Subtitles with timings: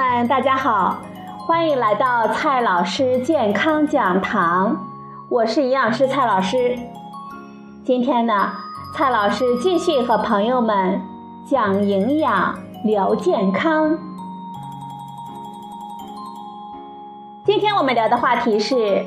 [0.00, 0.96] 们，大家好，
[1.46, 4.74] 欢迎来到蔡老师健康讲堂，
[5.28, 6.78] 我是营养师蔡老师。
[7.84, 8.50] 今天呢，
[8.94, 11.02] 蔡老师继续和朋友们
[11.46, 13.98] 讲营养、聊健康。
[17.44, 19.04] 今天我们聊的话题是，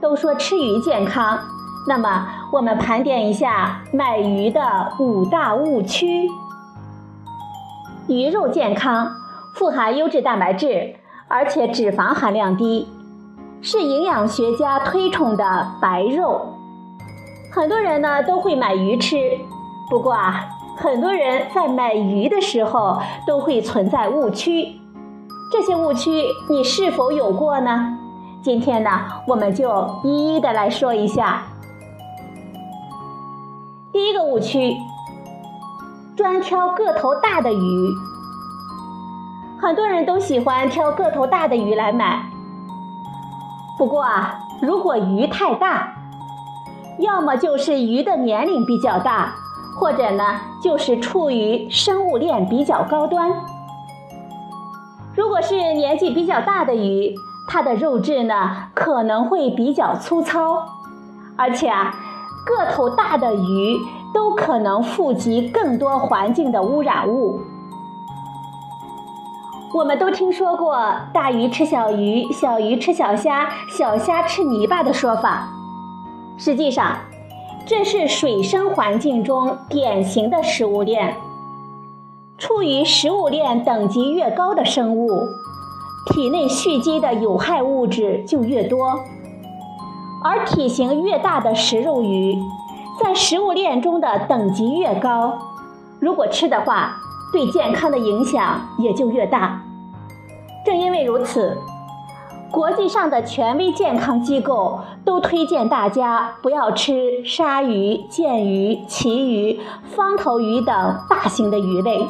[0.00, 1.38] 都说吃鱼健康，
[1.86, 6.28] 那么我们盘点一下买鱼的五大误区。
[8.08, 9.08] 鱼肉健康，
[9.56, 10.96] 富含优质蛋白质，
[11.28, 12.86] 而且脂肪含量低，
[13.62, 16.52] 是营养学家推崇的白肉。
[17.50, 19.16] 很多人呢都会买鱼吃，
[19.88, 20.44] 不过啊，
[20.76, 24.78] 很多人在买鱼的时候都会存在误区。
[25.50, 26.10] 这些误区
[26.50, 27.96] 你是否有过呢？
[28.42, 28.90] 今天呢，
[29.26, 31.44] 我们就一一的来说一下。
[33.90, 34.76] 第一个误区。
[36.14, 37.90] 专挑个头大的鱼，
[39.66, 42.22] 很多人都喜欢挑个头大的鱼来买。
[43.76, 45.92] 不过啊，如果鱼太大，
[47.00, 49.34] 要么就是鱼的年龄比较大，
[49.76, 50.22] 或者呢
[50.62, 53.28] 就是处于生物链比较高端。
[55.16, 57.12] 如果是年纪比较大的鱼，
[57.48, 60.64] 它的肉质呢可能会比较粗糙，
[61.36, 61.92] 而且啊，
[62.46, 63.76] 个头大的鱼。
[64.14, 67.38] 都可能富集更多环境的污染物。
[69.76, 70.74] 我们都听说过
[71.12, 75.50] “大鱼吃小鱼，小鱼吃小虾，小虾吃泥巴”的说法。
[76.38, 76.96] 实际上，
[77.66, 81.14] 这是水生环境中典型的食物链。
[82.38, 85.10] 处于食物链等级越高的生物，
[86.06, 88.98] 体内蓄积的有害物质就越多，
[90.24, 92.34] 而体型越大的食肉鱼。
[92.98, 95.38] 在食物链中的等级越高，
[96.00, 96.96] 如果吃的话，
[97.30, 99.64] 对健康的影响也就越大。
[100.66, 101.56] 正因为如此，
[102.50, 112.04] 国际上的权威健康机构都推荐大家不要吃鲨鱼、剑鱼、旗鱼、方头鱼等大型的鱼类。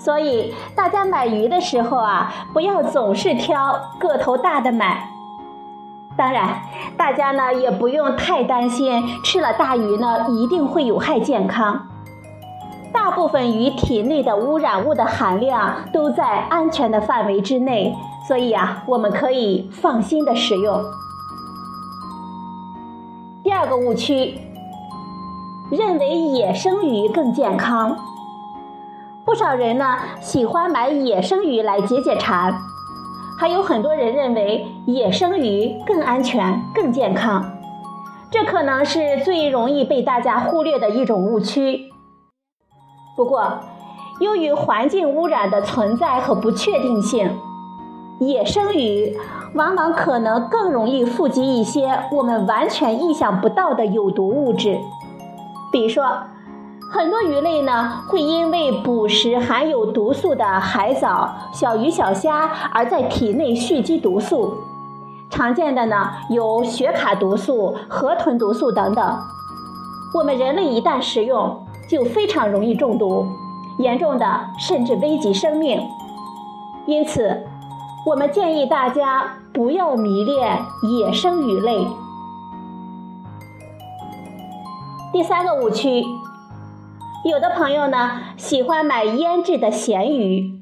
[0.00, 5.08] 所以，大家买鱼的时候啊，不要总是挑个头大的买。
[6.16, 6.60] 当然，
[6.96, 11.86] 大家呢也不用太担心，吃了大鱼呢一定会有害健康。
[12.94, 17.92] 大部分鱼体内的污染物的含量都在安全的范围之内，
[18.28, 20.80] 所以啊，我们可以放心的食用。
[23.42, 24.38] 第二个误区，
[25.72, 27.96] 认为野生鱼更健康。
[29.24, 32.54] 不少人呢喜欢买野生鱼来解解馋。
[33.36, 37.44] 还有很多人认为野生鱼更安全、更健康，
[38.30, 41.92] 这可能是最容易被大家忽略的一种误区。
[43.16, 43.60] 不过，
[44.20, 47.30] 由于环境污染的存在和不确定性，
[48.18, 49.16] 野生鱼
[49.54, 54.78] 往往可能更容易富集一些我们完全意想不到的有毒物质，
[55.72, 56.04] 比如说。
[56.92, 64.54] 很多鱼类呢，会因为捕食含有毒素的海藻、小鱼小虾，而在体内蓄积毒素。
[65.28, 69.18] 常见的呢有雪卡毒素、河豚毒素等等。
[70.14, 73.26] 我们人类一旦食用，就非常容易中毒，
[73.78, 75.80] 严重的甚至危及生命。
[76.86, 77.46] 因此，
[78.06, 81.86] 我们建议大家不要迷恋野生鱼类。
[85.12, 86.04] 第三个误区。
[87.24, 90.60] 有的朋友呢喜欢买腌制的咸鱼，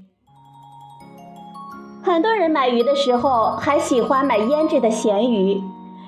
[2.05, 5.61] 很多人买鱼的时候还喜欢买腌制的咸鱼，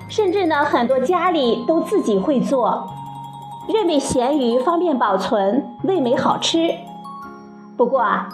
[0.07, 2.87] 甚至呢很多家里都自己会做，
[3.67, 6.69] 认为咸鱼方便保存、味美好吃。
[7.75, 8.29] 不过啊，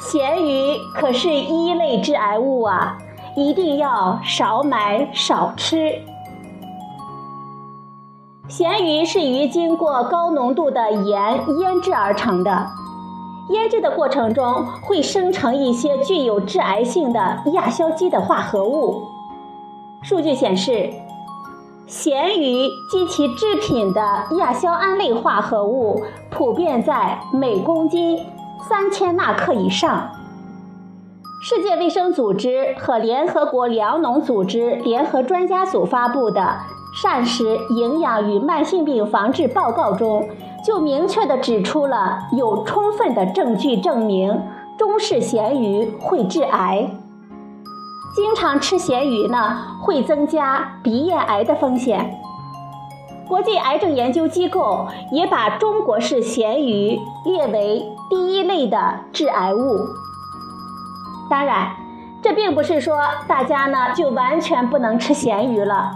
[0.00, 2.96] 咸鱼可是一类致癌物啊，
[3.36, 5.92] 一定要少买少吃。
[8.48, 12.66] 咸鱼是鱼经过高浓度的盐腌制而成的，
[13.50, 19.02] 腌制的过程中会生成一些具有致癌性的亚硝基的化合物。
[20.02, 20.90] 数据显示，
[21.86, 24.00] 咸鱼及其制品的
[24.38, 28.18] 亚硝胺类化合物普遍在每公斤
[28.68, 30.10] 三千纳克以上。
[31.42, 36.60] 世界卫生组织和联合国粮农组织联合专家组发布的。
[36.92, 40.28] 膳食营养与慢性病防治报告中
[40.62, 44.42] 就明确地指出了有充分的证据证明
[44.76, 46.90] 中式咸鱼会致癌。
[48.14, 52.18] 经常吃咸鱼呢，会增加鼻咽癌的风险。
[53.26, 59.86] 国际癌症研究机构也把中国式咸鱼列为第一类的致癌物。
[61.30, 61.74] 当然，
[62.22, 65.92] 这并不是说大家呢就完全不能吃咸鱼了。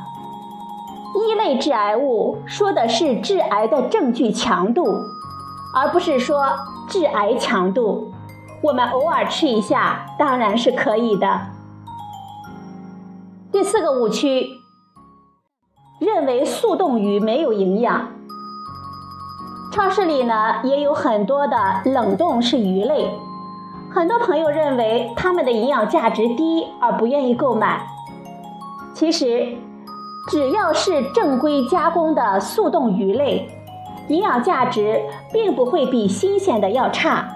[1.15, 5.03] 一类致癌物说的是致癌的证据强度，
[5.75, 6.47] 而不是说
[6.89, 8.11] 致癌强度。
[8.63, 11.56] 我们偶尔吃一下当然是可以的。
[13.53, 14.61] 第四个误区，
[16.01, 18.09] 认为速冻鱼没有营养。
[19.73, 23.11] 超市里呢也有很多的冷冻式鱼类，
[23.93, 27.87] 很多朋友认为它们的营养价值低而不愿意购买。
[28.93, 29.57] 其实，
[30.29, 33.49] 只要是正规加工的速冻鱼类，
[34.09, 35.03] 营养价值
[35.33, 37.29] 并不会比新鲜的要差，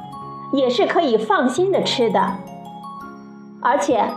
[0.53, 2.35] 也是可以放心的吃的。
[3.63, 4.11] 而且，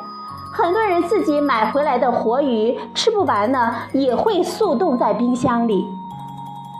[0.53, 5.83] 很多人自己买回来的活鱼吃不完呢，也会速冻在冰箱里。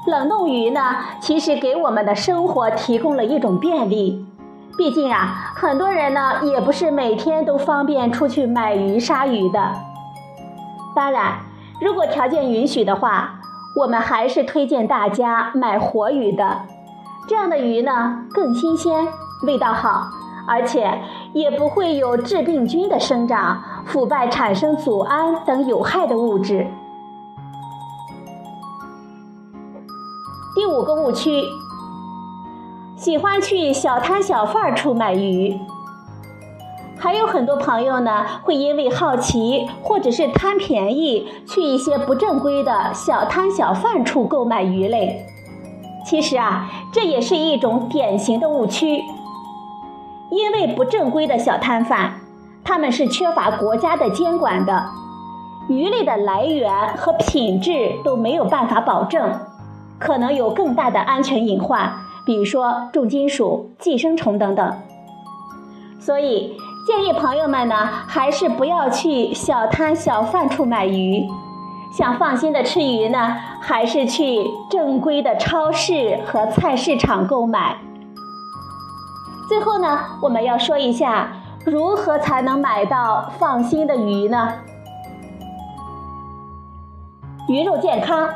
[0.06, 0.80] 冷冻鱼呢，
[1.20, 4.24] 其实给我们的生活提供了一种便利。
[4.78, 9.74] 毕竟啊，很多人呢也不是每天都方便出去买鱼杀鱼的。
[10.96, 11.40] 当然，
[11.82, 13.40] 如果条件允许的话，
[13.76, 16.60] 我们还是推荐大家买活鱼的。
[17.28, 19.08] 这样的鱼呢更新鲜，
[19.48, 20.10] 味道好，
[20.48, 21.02] 而且
[21.34, 26.68] 也不会有致病菌的生长、腐败产生组胺等有害的物质。
[30.56, 31.44] 第五个误区，
[32.96, 35.60] 喜欢去小摊小贩处买鱼。
[37.00, 45.26] 还有很多朋友呢，会因为好奇或者是贪便宜，去一些不正规的小摊小贩处购买鱼类。
[46.06, 49.02] 其实啊，这也是一种典型的误区。
[50.36, 52.14] 因为不正规的小摊贩，
[52.64, 54.84] 他们是缺乏国家的监管的，
[55.70, 59.32] 鱼类的来源和品质都没有办法保证。
[60.00, 61.94] 可能有更大的安全隐患，
[62.26, 64.74] 比如说重金属、寄生虫等等。
[66.00, 66.58] 所以
[66.88, 71.24] 建议朋友们呢，还是不要去小摊小贩处买鱼。
[71.96, 77.78] 想放心的吃鱼呢，还是去正规的超市和菜市场购买。
[79.48, 81.28] 最后呢，我们要说一下
[81.66, 84.54] 如何才能买到放心的鱼呢？
[87.48, 88.30] 鱼肉健康。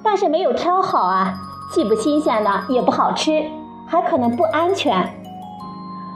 [0.00, 1.34] 但是没有挑好啊，
[1.72, 3.44] 既不新鲜呢，也不好吃，
[3.86, 5.12] 还可能不安全。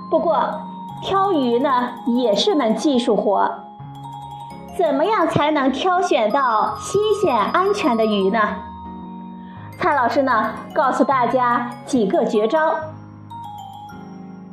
[0.08, 0.38] 不过
[1.02, 3.50] 挑鱼呢也是门技术活，
[4.78, 8.38] 怎么样才能挑选到新鲜安全的鱼呢？
[9.78, 12.76] 蔡老师呢告诉大家几个绝招。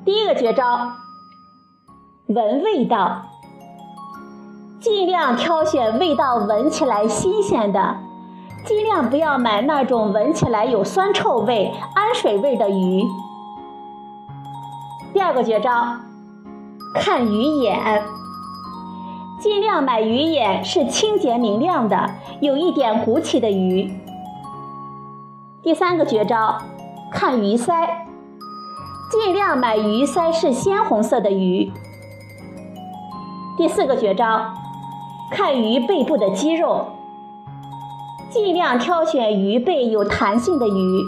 [0.10, 0.64] 第一个绝招，
[2.30, 3.26] 闻味道，
[4.80, 7.96] 尽量挑选味道闻起来新鲜的。
[8.66, 13.04] 尽量不要买那种闻起来有酸臭味、氨水味的鱼。
[15.14, 15.70] 第二个绝招，
[16.96, 18.04] 看鱼眼，
[19.40, 22.10] 尽量买鱼眼是清洁明亮的、
[22.42, 23.94] 有一点鼓起的鱼。
[25.62, 26.58] 第三个绝招，
[27.12, 27.88] 看鱼鳃，
[29.10, 31.72] 尽量买鱼鳃是鲜红色的鱼。
[33.58, 34.54] 第四个绝招，
[35.32, 36.86] 看鱼背部的肌肉。
[38.30, 41.04] 尽量挑选鱼背有弹性的鱼，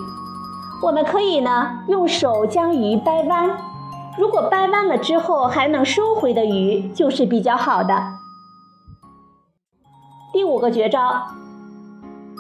[0.83, 3.55] 我们可以呢用手将鱼掰弯，
[4.17, 7.93] 如果掰弯了之后还能收回的鱼就是比较好的。
[10.33, 11.27] 第五个绝招，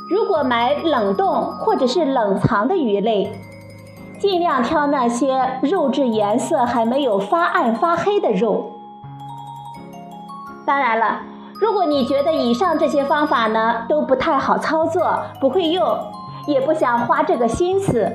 [0.09, 3.31] 如果买冷冻或者是冷藏的鱼类，
[4.21, 8.71] 尽量挑那些肉质颜色还没有发暗发黑的肉。
[10.65, 11.23] 当然了。
[11.59, 15.95] 如果你觉得以上这些方法呢都不太好操作，不会用，
[16.47, 18.11] 也不想花这个心思，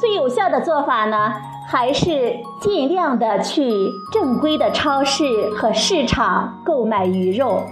[0.00, 1.34] 最有效的做法呢，
[1.68, 3.70] 还是尽量的去
[4.10, 7.64] 正规的超市和市场购买鱼肉。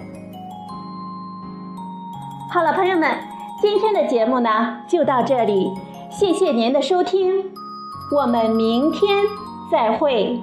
[2.50, 3.16] 好了，朋友们，
[3.62, 5.72] 今天的节目呢就到这里，
[6.16, 7.44] 谢谢您的收听，
[8.12, 9.24] 我们明天
[9.68, 10.38] 再会。